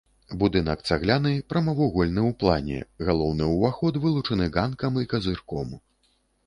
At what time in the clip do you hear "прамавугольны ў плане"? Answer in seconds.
1.53-2.79